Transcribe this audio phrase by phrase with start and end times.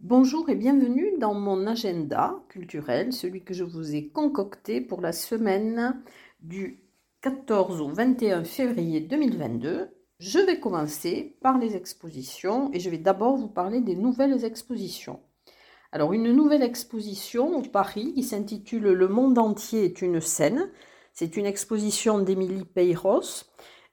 [0.00, 5.12] Bonjour et bienvenue dans mon agenda culturel, celui que je vous ai concocté pour la
[5.12, 6.00] semaine
[6.40, 6.82] du
[7.20, 9.90] 14 au 21 février 2022.
[10.20, 15.20] Je vais commencer par les expositions et je vais d'abord vous parler des nouvelles expositions.
[15.92, 20.70] Alors une nouvelle exposition au Paris qui s'intitule Le monde entier est une scène.
[21.20, 23.42] C'est une exposition d'Émilie Peyros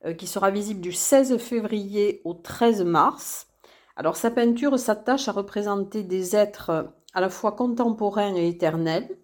[0.06, 3.48] euh, qui sera visible du 16 février au 13 mars.
[3.96, 9.18] Alors sa peinture s'attache à représenter des êtres à la fois contemporains et éternels.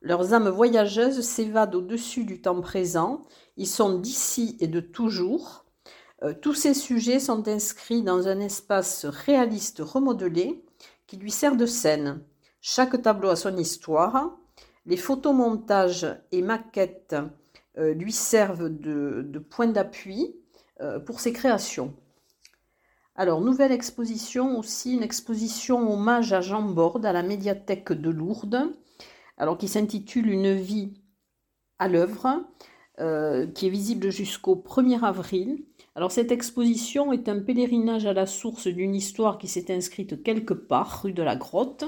[0.00, 3.20] Leurs âmes voyageuses s'évadent au-dessus du temps présent.
[3.58, 5.66] Ils sont d'ici et de toujours.
[6.22, 10.64] Euh, tous ces sujets sont inscrits dans un espace réaliste remodelé
[11.06, 12.22] qui lui sert de scène.
[12.62, 14.38] Chaque tableau a son histoire.
[14.86, 17.28] Les photomontages et maquettes euh,
[17.76, 20.34] lui servent de, de point d'appui
[20.82, 21.94] euh, pour ses créations.
[23.14, 28.72] Alors, nouvelle exposition aussi, une exposition hommage à Jean Borde à la médiathèque de Lourdes,
[29.36, 30.94] alors qui s'intitule Une vie
[31.78, 32.44] à l'œuvre,
[32.98, 35.62] euh, qui est visible jusqu'au 1er avril.
[35.94, 40.54] Alors, cette exposition est un pèlerinage à la source d'une histoire qui s'est inscrite quelque
[40.54, 41.84] part, rue de la Grotte,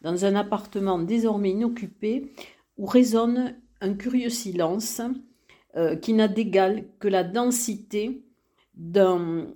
[0.00, 2.32] dans un appartement désormais inoccupé,
[2.78, 5.00] où résonne un curieux silence
[5.76, 8.24] euh, qui n'a d'égal que la densité
[8.74, 9.48] d'un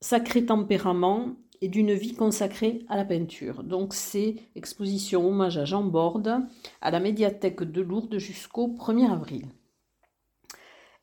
[0.00, 3.62] sacré tempérament et d'une vie consacrée à la peinture.
[3.64, 6.40] Donc c'est exposition hommage à Jean Borde
[6.80, 9.46] à la médiathèque de Lourdes jusqu'au 1er avril.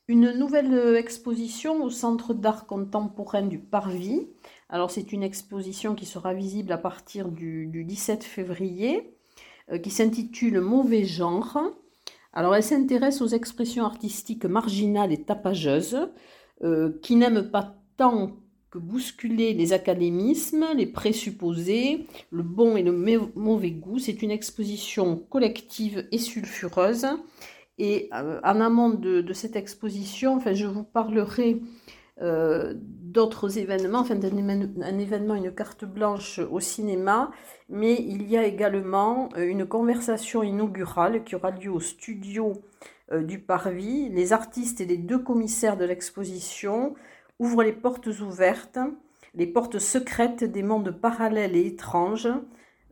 [0.08, 4.28] Une nouvelle exposition au Centre d'art contemporain du Parvis.
[4.70, 9.18] Alors c'est une exposition qui sera visible à partir du, 17 février,
[9.72, 11.58] euh, qui s'intitule Mauvais genre.
[12.36, 16.10] Alors elle s'intéresse aux expressions artistiques marginales et tapageuses,
[16.64, 18.38] euh, qui n'aiment pas tant
[18.80, 22.92] bousculer les académismes, les présupposés, le bon et le
[23.36, 24.00] mauvais goût.
[24.00, 27.08] C'est une exposition collective et sulfureuse.
[27.78, 31.62] Et euh, en amont de, cette exposition, enfin, je vous parlerai
[32.22, 37.32] euh, d'autres événements, enfin un événement, une carte blanche au cinéma,
[37.70, 42.54] mais il y a également euh, une conversation inaugurale qui aura lieu au studio
[43.12, 44.10] du Parvis.
[44.10, 46.96] Les artistes et les deux commissaires de l'exposition
[47.38, 48.80] ouvre les portes ouvertes,
[49.36, 52.30] les portes secrètes des mondes parallèles et étranges,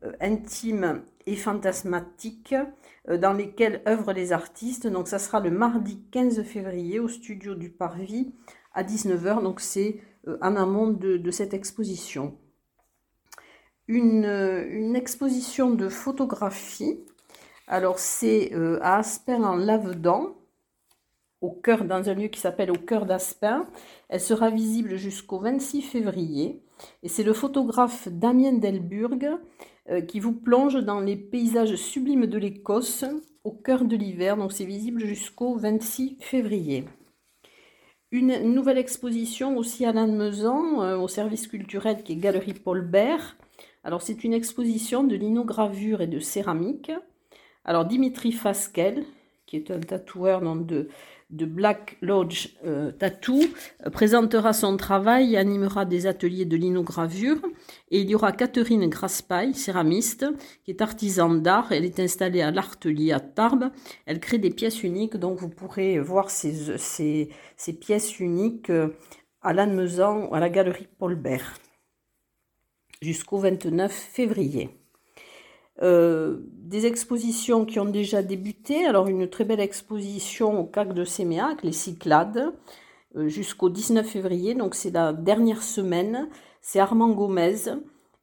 [0.03, 2.65] euh, intimes et fantasmatiques, euh,
[3.09, 4.87] dans lesquels œuvrent les artistes.
[4.87, 8.33] Donc ça sera le mardi 15 février au studio du Parvis
[8.73, 9.43] à 19h.
[9.43, 12.37] Donc c'est euh, en amont de, cette exposition.
[13.87, 16.99] Une, une, exposition de photographie.
[17.67, 20.35] Alors c'est à Aspen en Lavedan
[21.43, 23.67] au cœur, dans un lieu qui s'appelle Au cœur d'Aspin.
[24.07, 26.63] Elle sera visible jusqu'au 26 février.
[27.03, 29.37] Et c'est le photographe Damien Delburg euh,
[30.07, 33.03] qui vous plonge dans les paysages sublimes de l'Écosse
[33.43, 34.37] au cœur de l'hiver.
[34.37, 36.85] Donc c'est visible jusqu'au 26 février.
[38.11, 43.37] Une nouvelle exposition aussi à Lannemezan, euh, au service culturel qui est Galerie Paul Bert.
[43.83, 46.91] Alors c'est une exposition de linogravure et de céramique.
[47.65, 49.03] Alors Dimitri Fasquel,
[49.53, 50.87] qui est un tatoueur de,
[51.29, 53.39] Black Lodge euh, Tattoo
[53.91, 57.37] présentera son travail animera des ateliers de linogravure.
[57.91, 60.25] Et il y aura Catherine Graspaille, céramiste,
[60.63, 61.71] qui est artisan d'art.
[61.71, 63.69] Elle est installée à l'Artelier à Tarbes.
[64.07, 68.87] Elle crée des pièces uniques, donc vous pourrez voir ces, ces, pièces uniques euh,
[69.43, 71.59] à Lannemezan, à la galerie Paul Bert,
[73.03, 74.82] jusqu'au 29 février.
[75.81, 78.85] Euh, des expositions qui ont déjà débuté.
[78.85, 82.53] Alors une très belle exposition au CAC de Séméac, les Cyclades,
[83.15, 84.53] euh, jusqu'au 19 février.
[84.53, 86.29] Donc c'est la dernière semaine.
[86.61, 87.55] C'est Armand Gomez.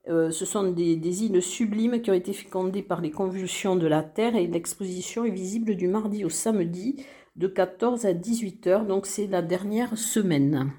[0.09, 3.87] Euh, ce sont des, des, îles sublimes qui ont été fécondées par les convulsions de
[3.87, 7.05] la Terre et l'exposition est visible du mardi au samedi
[7.37, 8.87] de 14 à 18 heures.
[8.87, 10.73] Donc c'est la dernière semaine.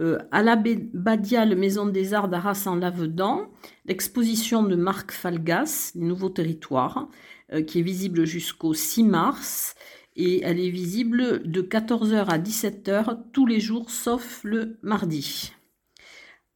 [0.00, 3.50] Euh, à la Badiale Maison des Arts d'Arras en Lavedan,
[3.84, 7.08] l'exposition de Marc Falgas, Nouveaux Territoires,
[7.52, 9.74] euh, qui est visible jusqu'au 6 mars.
[10.16, 15.52] Et elle est visible de 14h à 17h tous les jours sauf le mardi.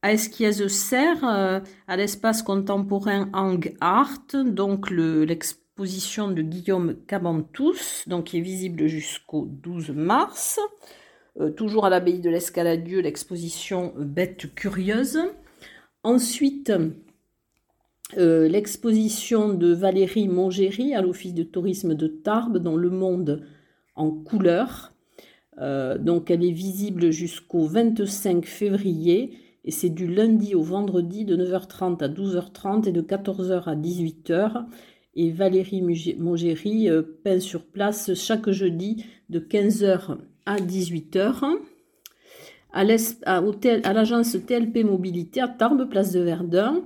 [0.01, 8.37] À Esquiez-Serre, euh, à l'espace contemporain Hang Art, donc l'exposition de Guillaume Cabantous, donc qui
[8.37, 10.59] est visible jusqu'au 12 mars.
[11.39, 15.19] Euh, toujours à l'abbaye de l'Escaladieu, l'exposition Bêtes curieuses.
[16.03, 16.71] Ensuite,
[18.17, 23.45] euh, l'exposition de Valérie Mongéry à l'Office de tourisme de Tarbes dans Le Monde
[23.95, 24.93] en couleur.
[25.59, 29.33] Euh, donc elle est visible jusqu'au 25 février
[29.65, 34.65] et c'est du lundi au vendredi de 9h30 à 12h30 et de 14h à 18h.
[35.15, 35.81] Et Valérie
[36.17, 40.17] Mogéry euh, peint sur place chaque jeudi de 15h
[40.47, 41.59] à 18h.
[42.71, 42.83] À
[43.93, 46.83] l'agence TLP Mobilité à Tarbes, place de Verdun,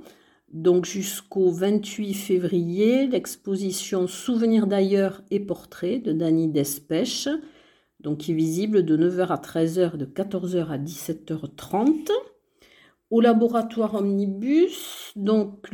[0.52, 7.30] donc jusqu'au 28 février, l'exposition Souvenirs d'ailleurs et portraits de Dany Despèche,
[8.00, 12.10] donc qui est visible de 9h à 13h, de 14h à 17h30.
[13.12, 15.70] Au laboratoire Omnibus, donc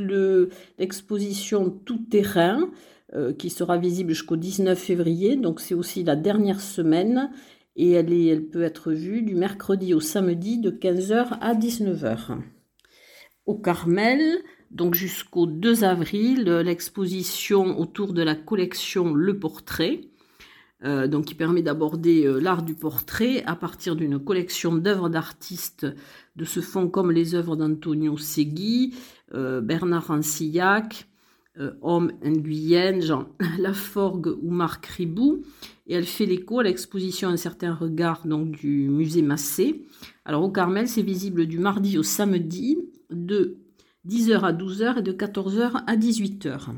[0.77, 2.69] l'exposition Tout terrain,
[3.15, 7.29] euh, qui sera visible jusqu'au 19 février, donc c'est aussi la dernière semaine,
[7.77, 12.39] et elle, peut être vue du mercredi au samedi de 15h à 19h.
[13.45, 14.19] Au Carmel,
[14.71, 20.01] donc jusqu'au 2 avril, l'exposition autour de la collection Le Portrait,
[20.83, 25.87] euh, donc qui permet d'aborder euh, l'art du portrait à partir d'une collection d'œuvres d'artistes
[26.35, 28.95] de ce fond comme les œuvres d'Antonio Segui,
[29.33, 31.07] euh, Bernard Rancillac,
[31.81, 35.41] Homme Nguyen, Jean Laforgue ou Marc Ribou.
[35.87, 39.85] Et elle fait l'écho à l'exposition Un certain regard donc, du musée Massé.
[40.25, 42.77] Alors au Carmel, c'est visible du mardi au samedi
[43.09, 43.57] de
[44.07, 46.69] 10h à 12h et de 14h à 18h.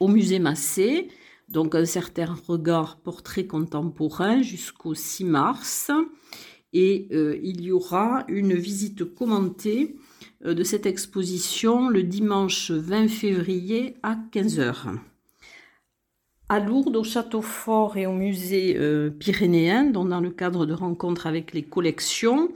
[0.00, 1.08] Au musée Massé,
[1.48, 5.90] donc un certain regard portrait contemporain jusqu'au 6 mars.
[6.72, 9.96] Et euh, il y aura une visite commentée
[10.44, 14.98] euh, de cette exposition le dimanche 20 février à 15h.
[16.50, 20.72] À Lourdes, au Château Fort et au musée euh, pyrénéen, dont dans le cadre de
[20.72, 22.48] rencontres avec les collections,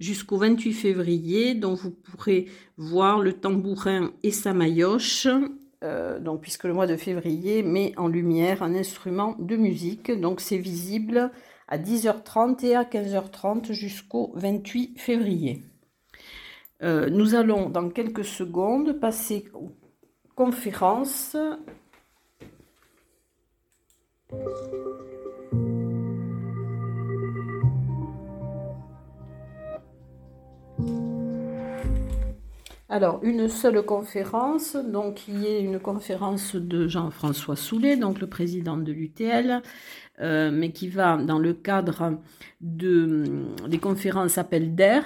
[0.00, 2.46] jusqu'au 28 février, dont vous pourrez
[2.76, 5.28] voir le tambourin et sa maillotche,
[5.82, 10.12] euh, donc, puisque le mois de février met en lumière un instrument de musique.
[10.12, 11.30] Donc c'est visible
[11.68, 15.62] à 10h30 et à 15h30 jusqu'au 28 février.
[16.82, 19.72] Euh, nous allons dans quelques secondes passer aux
[20.34, 21.36] conférences.
[32.88, 38.76] Alors, une seule conférence, donc qui est une conférence de Jean-François Soulet, donc le président
[38.76, 39.62] de l'UTL,
[40.20, 42.18] euh, mais qui va dans le cadre
[42.60, 43.24] de,
[43.66, 45.04] des conférences Appel d'air,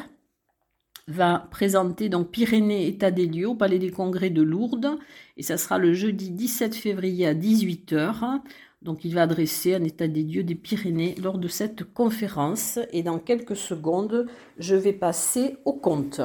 [1.08, 4.99] va présenter donc Pyrénées état des lieux au Palais des Congrès de Lourdes,
[5.37, 8.40] et ça sera le jeudi 17 février à 18h.
[8.87, 13.03] Donc il va adresser un état des lieux des Pyrénées lors de cette conférence, et
[13.03, 14.27] dans quelques secondes,
[14.59, 16.21] je vais passer au compte.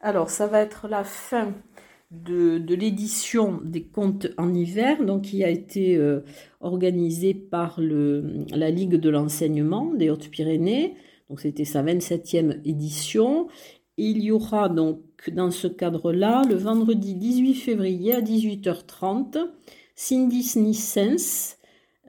[0.00, 1.52] Alors, ça va être la fin
[2.12, 6.20] de, l'édition des contes en hiver, qui a été euh,
[6.60, 10.94] organisée par la Ligue de l'enseignement des Hautes-Pyrénées.
[11.28, 13.48] Donc, c'était sa 27e édition.
[13.96, 19.38] il y aura donc dans ce cadre-là, le vendredi 18 février à 18h30,
[19.94, 21.56] Cindy Nissens,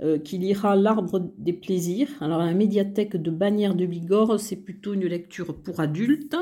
[0.02, 2.10] euh, qui lira L'arbre des plaisirs.
[2.22, 6.38] Alors, la médiathèque de Bagnères de Bigorre, c'est plutôt une lecture pour adultes.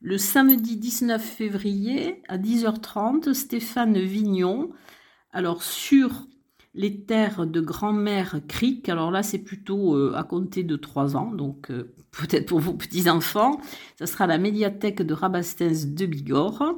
[0.00, 4.70] Le samedi 19 février à 10h30, Stéphane Vignon,
[5.30, 6.26] alors sur
[6.74, 11.30] les terres de grand-mère Cric, alors là c'est plutôt euh, à compter de 3 ans,
[11.30, 13.60] donc euh, peut-être pour vos petits-enfants,
[13.98, 16.76] ça sera la médiathèque de Rabastens de Bigorre.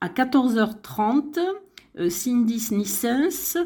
[0.00, 1.38] À 14h30,
[1.98, 3.56] euh, Cindy Snissens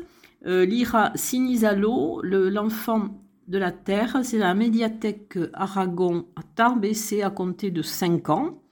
[0.44, 3.08] lira Sinizalo, l'enfant
[3.48, 8.62] de la terre, c'est la médiathèque Aragon à Tarbes, c'est à compter de 5 ans.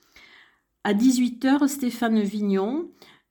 [0.84, 2.90] À 18h, Stéphane Vignon,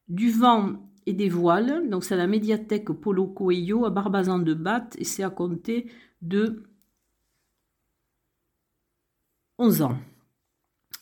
[0.09, 0.73] Du vent
[1.05, 1.89] et des voiles.
[1.89, 5.87] Donc, c'est la médiathèque Polo Coelho à Barbazan de Batte et c'est à compter
[6.21, 6.63] de
[9.57, 9.97] 11 ans.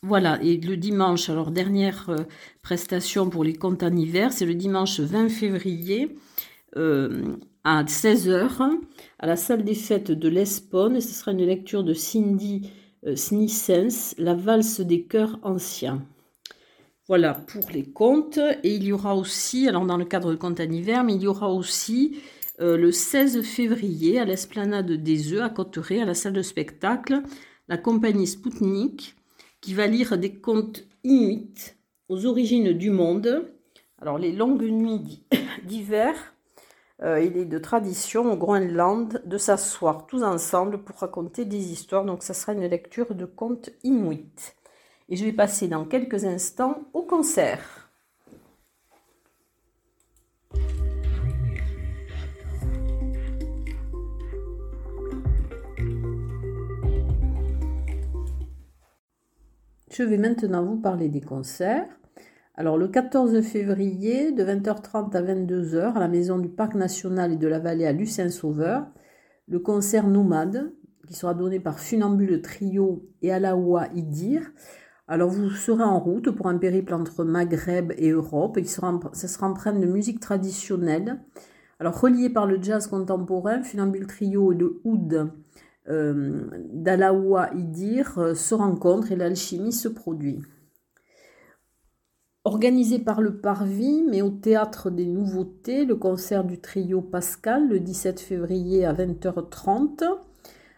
[0.04, 2.18] Voilà, et le dimanche, alors dernière euh,
[2.64, 3.96] prestation pour les comptes en
[4.32, 6.16] c'est le dimanche 20 février
[6.76, 8.80] euh, à 16h
[9.20, 11.00] à la salle des fêtes de l'Espone.
[11.02, 12.72] Ce sera une lecture de Cindy
[13.06, 16.04] euh, Snissens, La valse des chœurs anciens.
[17.08, 18.40] Voilà pour les contes.
[18.64, 21.28] Et il y aura aussi, alors dans le cadre de en hiver, mais il y
[21.28, 22.22] aura aussi
[22.60, 27.22] euh, le 16 février à l'esplanade des œufs à Cotteret, à la salle de spectacle,
[27.68, 29.16] la compagnie Spoutnik
[29.62, 31.74] qui va lire des contes inuits
[32.10, 33.48] aux origines du monde.
[34.02, 35.24] Alors les longues nuits
[35.66, 36.14] d'hiver,
[37.04, 42.06] euh, il est de tradition au Groenland de s'asseoir tous ensemble pour raconter des histoires.
[42.06, 44.54] Donc ça sera une lecture de contes inuits.
[45.12, 47.92] Et je vais passer dans quelques instants au concert.
[59.92, 61.86] Je vais maintenant vous parler des concerts.
[62.56, 67.38] Alors le 14 février, de 20h30 à 22h, à la Maison du Parc National et
[67.38, 68.88] de la Vallée à Lucin-Sauveur,
[69.50, 70.72] le concert Nomade,
[71.06, 74.54] qui sera donné par Funambule Trio et Alaoua Idir,
[75.12, 78.56] alors vous serez en route pour un périple entre Maghreb et Europe.
[78.58, 81.20] Il sera, ça sera empreint de musique traditionnelle.
[81.82, 85.30] Alors relié par le jazz contemporain, Funambule Trio le oud
[85.90, 90.40] euh, d'Alaoua Idir euh, se rencontrent et l'alchimie se produit.
[92.46, 97.82] Organisé par le Parvis, mais au Théâtre des Nouveautés, le concert du trio Pascal le
[97.82, 100.06] 17 février à 20h30.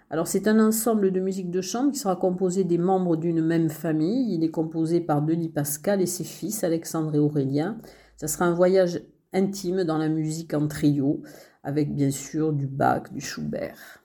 [0.10, 3.69] Alors c'est un ensemble de musique de chambre qui sera composé des membres d'une même
[3.69, 4.36] famille.
[4.36, 7.79] Il est composé par Denis Pascal et ses fils, Alexandre et Aurélien.
[8.17, 9.01] Ça sera un voyage
[9.33, 11.24] intime dans la musique en trio,
[11.63, 14.03] avec bien sûr du Bach, du Schubert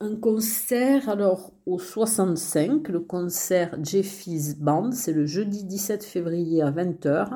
[0.00, 6.70] un concert, alors au 65, le concert Jeffy's Band, c'est le jeudi 17 février à
[6.70, 7.30] 20h.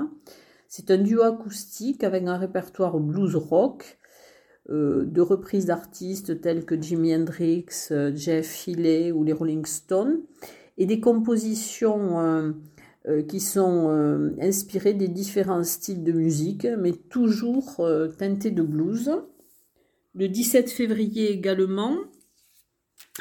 [0.69, 3.99] C'est un duo acoustique avec un répertoire blues rock,
[4.71, 10.21] de reprises d'artistes tels que Jimi Hendrix, euh, Jeff Healey ou les Rolling Stones,
[10.79, 12.21] et des compositions
[13.09, 13.89] euh, qui sont
[14.41, 17.81] inspirées des différents styles de musique, mais toujours
[18.19, 19.11] teintées de blues.
[20.15, 21.97] Le 17 février également,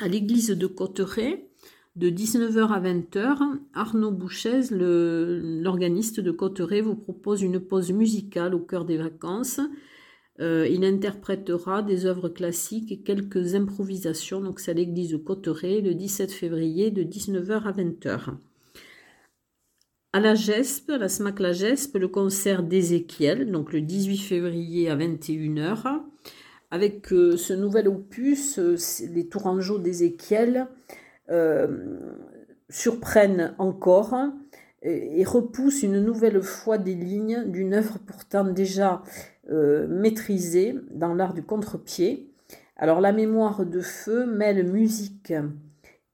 [0.01, 1.49] à l'église de Cotteret,
[1.95, 8.59] de 19h à 20h, Arnaud Bouchez, l'organiste de Cotteret, vous propose une pause musicale au
[8.59, 9.59] cœur des vacances.
[10.41, 14.39] Euh, il interprétera des œuvres classiques et quelques improvisations.
[14.39, 18.35] Donc c'est à l'église de Cotteret le 17 février de 19h à 20h.
[20.13, 24.95] À la GESP, la SMAC La GESP, le concert d'Ézéchiel, donc le 18 février à
[24.95, 26.01] 21h
[26.71, 28.75] avec euh, ce nouvel opus, euh,
[29.11, 30.67] les Tourangeaux d'Ézéchiel
[32.69, 34.15] surprennent encore
[34.81, 39.03] et, repoussent une nouvelle fois des lignes d'une œuvre pourtant déjà
[39.49, 42.31] maîtrisée dans l'art du contre-pied.
[42.75, 45.33] Alors la mémoire de feu mêle musique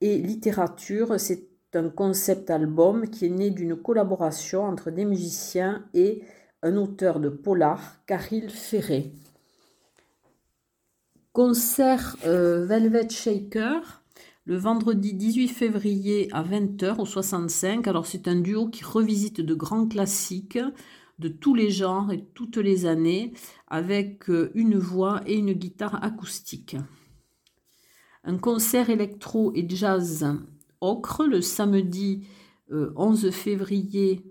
[0.01, 6.23] et littérature, c'est un concept album qui est né d'une collaboration entre des musiciens et
[6.63, 9.11] un auteur de polar, Caril Ferré.
[11.33, 14.01] Concert euh, Velvet Shaker
[14.45, 17.87] le vendredi 18 février à 20h au 65.
[17.87, 20.59] Alors c'est un duo qui revisite de grands classiques
[21.19, 23.33] de tous les genres et toutes les années
[23.67, 26.75] avec euh, une voix et une guitare acoustique.
[28.23, 30.25] Un concert électro et jazz
[30.81, 32.27] ocre le samedi
[32.69, 34.25] 11 euh, février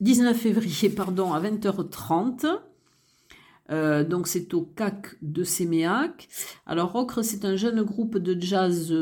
[0.00, 2.60] 19 février pardon à 20h30
[3.70, 6.28] euh, donc c'est au CAC de Séméac.
[6.66, 8.92] Alors Ocre, c'est un jeune groupe de jazz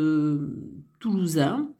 [1.01, 1.73] toulousain.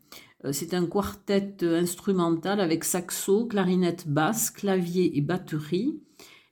[0.45, 6.03] Euh, c'est un quartet instrumental avec saxo, clarinette basse, clavier et batterie.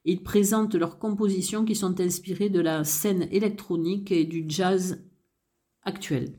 [0.04, 5.04] Ils présentent leurs compositions qui sont inspirées de la scène électronique et du jazz
[5.84, 6.32] actuel.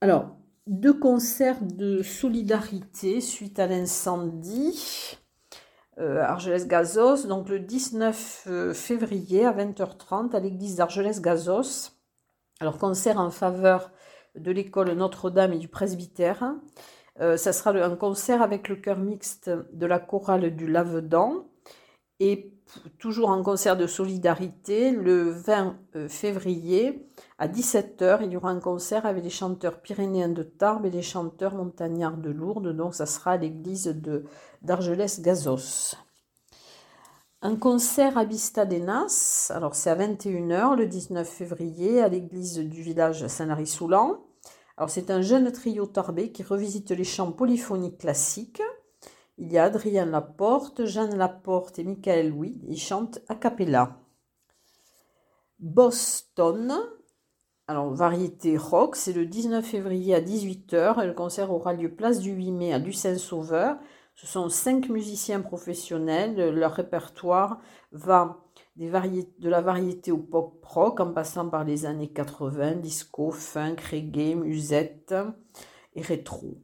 [0.00, 0.36] Alors,
[0.68, 5.16] deux concerts de solidarité suite à l'incendie.
[5.98, 11.90] Euh, Argelès-Gazos, donc le 19 euh, février à 20h30 à l'église d'Argelès-Gazos.
[12.60, 13.90] Alors concert en faveur
[14.34, 16.54] de l'école Notre-Dame et du presbytère.
[17.20, 21.46] Euh, ça sera un concert avec le chœur mixte de la chorale du Lavedan.
[22.20, 22.52] Et
[22.98, 27.08] toujours en concert de solidarité, le 20 février
[27.38, 31.02] à 17h, il y aura un concert avec les chanteurs pyrénéens de Tarbes et les
[31.02, 32.76] chanteurs montagnards de Lourdes.
[32.76, 33.96] Donc ça sera à l'église
[34.62, 36.07] d'Argelès-Gazos.
[37.40, 43.28] Un concert à Nas, alors c'est à 21h le 19 février à l'église du village
[43.28, 44.24] Saint-Lary-Soulan.
[44.76, 48.60] Alors c'est un jeune trio tarbé qui revisite les chants polyphoniques classiques.
[49.36, 52.60] Il y a Adrien Laporte, Jeanne Laporte et Michael Louis.
[52.66, 54.00] Ils chantent a cappella.
[55.60, 56.76] Boston,
[57.68, 62.18] alors variété rock, c'est le 19 février à 18h et le concert aura lieu place
[62.18, 63.78] du 8 mai à Lucin-Sauveur.
[64.20, 66.50] Ce sont cinq musiciens professionnels.
[66.50, 67.60] Leur répertoire
[67.92, 68.44] va
[68.74, 73.76] des de la variété au pop rock en passant par les années 80, disco, funk,
[73.92, 75.14] reggae, musette
[75.94, 76.58] et rétro.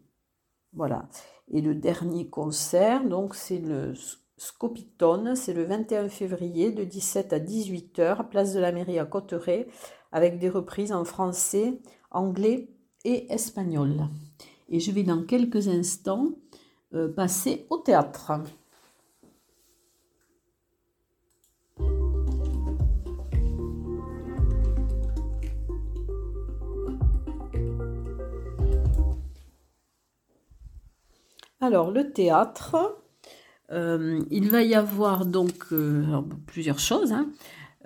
[0.73, 1.08] Voilà.
[1.46, 3.94] Et le dernier concert, donc c'est le
[4.37, 9.68] Scopitone, c'est le 21 février de 17 à 18h, place de la mairie à Cotteret,
[10.11, 11.80] avec des reprises en français,
[12.11, 12.68] anglais
[13.04, 14.08] et espagnol.
[14.68, 16.30] Et je vais dans quelques instants
[17.16, 18.32] passer au théâtre.
[31.64, 33.00] Alors, le théâtre,
[33.72, 37.10] euh, il va y avoir donc euh, plusieurs choses.
[37.10, 37.30] Hein.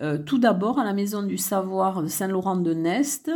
[0.02, 3.30] Euh, tout d'abord, à la Maison du Savoir de Saint-Laurent-de-Nest,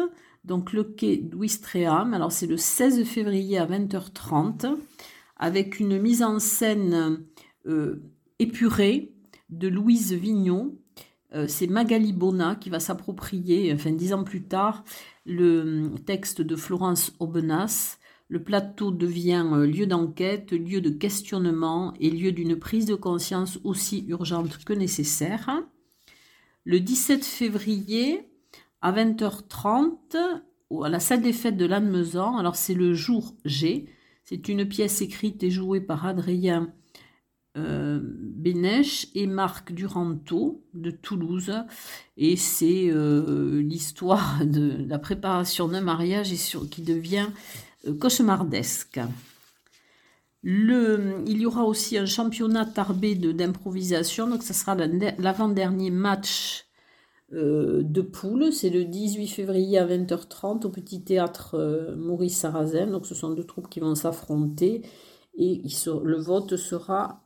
[0.45, 2.13] donc le quai d'Ouistreham.
[2.13, 4.75] Alors, c'est le 16 février à 20h30,
[5.43, 7.25] avec une mise en scène
[8.39, 9.13] épurée
[9.51, 10.77] de Louise Vignon.
[11.49, 14.85] c'est Magali Bona qui va s'approprier, enfin dix ans plus tard,
[15.27, 17.99] le texte de Florence Aubenas
[18.33, 23.59] le plateau devient euh, lieu d'enquête, lieu de questionnement et lieu d'une prise de conscience
[23.63, 25.51] aussi urgente que nécessaire.
[26.65, 28.31] Le 17 février
[28.81, 30.41] à 20h30
[30.83, 33.85] à la salle des fêtes de Lannemezan, alors c'est le jour G,
[34.33, 36.73] c'est une pièce écrite et jouée par Adrien
[37.59, 41.53] euh, Bénèche et Marc Duranto de Toulouse.
[42.17, 47.27] Et c'est euh, l'histoire de la préparation d'un mariage et qui devient
[47.87, 49.01] euh, cauchemardesque.
[50.43, 56.65] Le, il y aura aussi un championnat tarbé d'improvisation, donc ce sera l'avant-dernier match
[57.33, 58.53] euh, de poule.
[58.53, 62.87] C'est le 18 février à 20h30 au petit théâtre euh, Maurice Sarrazin.
[62.87, 64.83] Donc ce sont deux troupes qui vont s'affronter
[65.35, 65.63] et
[66.03, 67.23] le vote sera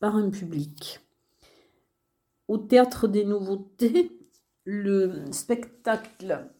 [0.00, 1.00] par un public.
[2.48, 4.18] Au théâtre des nouveautés,
[4.64, 6.50] le spectacle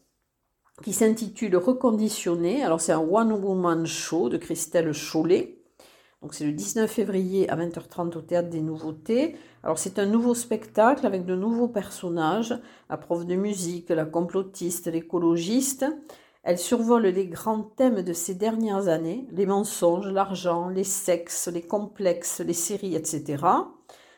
[0.81, 2.63] qui s'intitule Reconditionné.
[2.63, 5.62] Alors, c'est un one-woman show de Christelle Chollet.
[6.23, 9.35] Donc, c'est le 19 février à 20h30 au Théâtre des Nouveautés.
[9.61, 12.57] Alors, c'est un nouveau spectacle avec de nouveaux personnages,
[12.89, 15.85] la prof de musique, la complotiste, l'écologiste.
[16.43, 21.61] Elle survole les grands thèmes de ces dernières années, les mensonges, l'argent, les sexes, les
[21.61, 23.43] complexes, les séries, etc.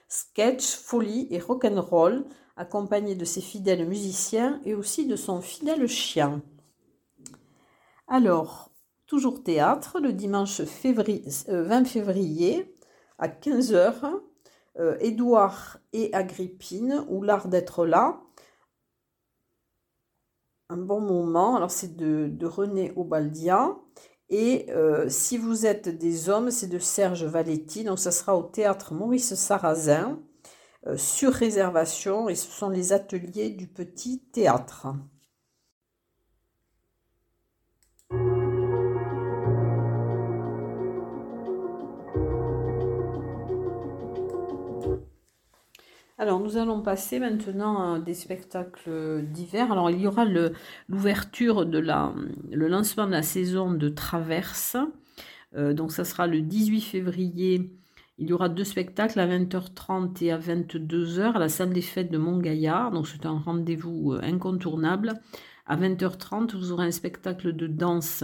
[0.07, 6.43] Sketch, folie et rock'n'roll accompagné de ses fidèles musiciens et aussi de son fidèle chien.
[8.07, 8.69] Alors,
[9.07, 12.75] toujours théâtre, le dimanche 20 euh, février
[13.17, 14.21] à 15h,
[14.79, 18.21] euh, Édouard et Agrippine, ou l'art d'être là.
[20.69, 23.75] Un bon moment, alors c'est de, René Obaldia.
[24.29, 27.83] Et euh, si vous êtes des hommes, c'est de Serge Valetti.
[27.83, 30.19] Donc ça sera au théâtre Maurice Sarrazin.
[30.97, 34.85] Sur réservation et ce sont les ateliers du petit théâtre.
[46.17, 49.71] Alors nous allons passer maintenant à des spectacles d'hiver.
[49.71, 52.13] Alors il y aura l'ouverture de la,
[52.51, 54.77] le lancement de la saison de Traverse.
[55.55, 57.69] Euh, donc ça sera le 18 février
[58.17, 62.11] il y aura deux spectacles à 20h30 et à 22h à la salle des fêtes
[62.11, 62.91] de Montgaillard.
[62.91, 65.13] Donc c'est un rendez-vous euh, incontournable.
[65.65, 68.23] À 20h30, vous aurez un spectacle de danse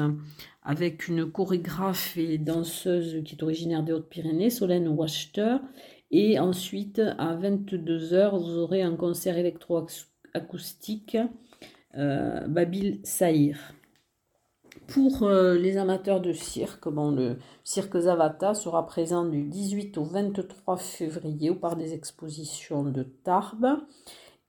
[0.64, 5.58] avec une chorégraphe et danseuse qui est originaire des Hautes-Pyrénées, Solène Wachter.
[6.12, 11.18] Et ensuite, à 22h, vous aurez un concert électroacoustique,
[11.98, 13.58] euh, Babil Saïr.
[14.88, 20.04] Pour euh, les amateurs de cirque, bon, le cirque Zavata sera présent du 18 au
[20.04, 23.78] 23 février au parc des expositions de Tarbes.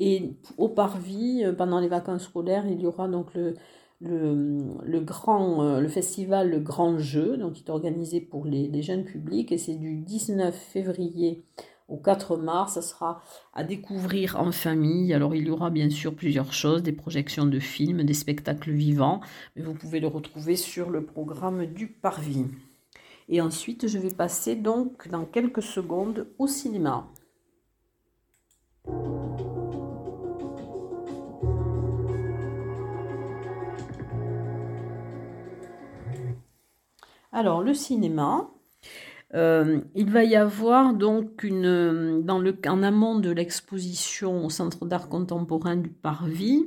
[0.00, 3.54] Et au Parvis, euh, pendant les vacances scolaires, il y aura donc le,
[4.02, 9.04] le, grand, euh, le festival Le Grand Jeu, donc qui est organisé pour les, jeunes
[9.04, 9.52] publics.
[9.52, 11.44] Et c'est du 19 février
[11.88, 15.12] au 4 mars, ça sera à découvrir en famille.
[15.12, 19.20] Alors il y aura bien sûr plusieurs choses, des projections de films, des spectacles vivants,
[19.56, 22.46] mais vous pouvez le retrouver sur le programme du Parvis.
[23.28, 27.08] Et ensuite, je vais passer donc dans quelques secondes au cinéma.
[37.32, 38.50] Alors, le cinéma,
[39.34, 44.84] euh, il va y avoir donc une, dans le, en amont de l'exposition au Centre
[44.84, 46.66] d'art contemporain du Parvis,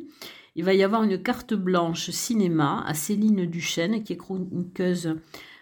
[0.56, 5.18] il va y avoir une carte blanche cinéma à Céline Duchesne, qui est chroniqueuse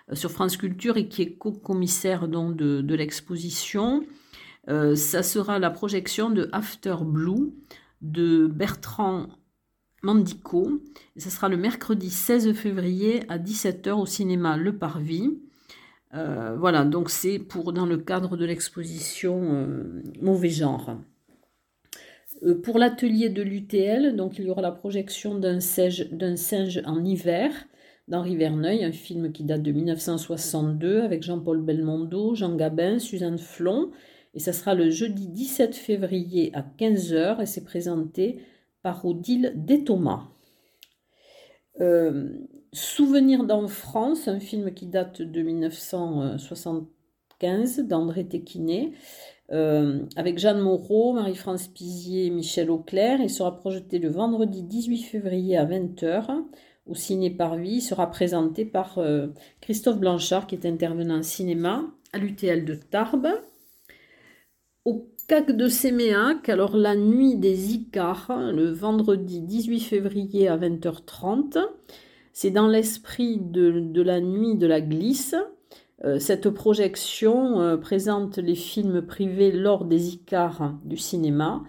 [0.09, 4.05] euh, sur France Culture et qui est co-commissaire de, l'exposition.
[4.69, 7.51] Euh, ça sera la projection de After Blue
[8.01, 9.27] de Bertrand
[10.03, 10.81] Mandico.
[11.17, 15.39] Ça sera le mercredi 16 février à 17h au cinéma Le Parvis.
[16.13, 20.97] Euh, voilà, donc c'est pour dans le cadre de l'exposition euh, Mauvais genre.
[22.43, 27.03] Euh, pour l'atelier de l'UTL, donc il y aura la projection d'un singe, singe, en
[27.03, 27.51] hiver
[28.07, 33.91] d'Henri Verneuil, un film qui date de 1962 avec Jean-Paul Belmondo, Jean Gabin, Suzanne Flon.
[34.35, 38.39] Et ça sera le jeudi 17 février à 15h et c'est présenté
[38.83, 40.27] par Odile Déthomas.
[42.73, 48.93] Souvenir d'enfance, un film qui date de 1975 d'André Téquinet,
[49.51, 53.21] euh, avec Jeanne Moreau, Marie-France Pizier Michel Auclair.
[53.21, 56.45] Il sera projeté le vendredi 18 février à 20h
[56.87, 57.75] au Ciné Parvis.
[57.75, 59.27] Il sera présenté par euh,
[59.61, 63.39] Christophe Blanchard, qui est intervenant cinéma à l'UTL de Tarbes.
[65.27, 71.59] CAC de Séméac, alors la nuit des Icars, le vendredi 18 février à 20h30.
[72.33, 75.35] C'est dans l'esprit de, la nuit de la glisse.
[76.03, 81.63] Euh, cette projection euh, présente les films privés lors des Icars du cinéma.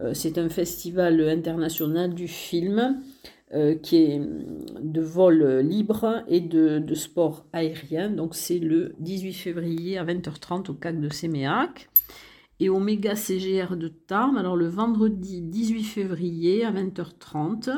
[0.00, 3.00] Euh, c'est un festival international du film
[3.82, 4.20] qui est
[4.82, 8.10] de vol libre et de, de sport aérien.
[8.10, 11.88] Donc c'est le 18 février à 20h30 au CAC de Séméac
[12.60, 14.36] et au méga CGR de Tarn.
[14.36, 17.70] Alors le vendredi 18 février à 20h30,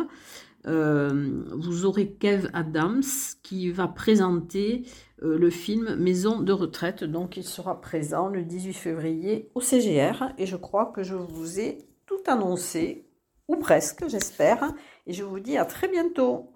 [0.67, 3.03] euh, vous aurez Kev Adams
[3.43, 4.83] qui va présenter
[5.23, 7.05] euh, le film Maison de retraite.
[7.05, 11.61] Donc il sera présent le 18 février au CGR et je crois que je vous
[11.61, 13.07] ai tout annoncé,
[13.49, 14.73] ou presque j'espère.
[15.07, 16.51] Et je vous dis à très bientôt.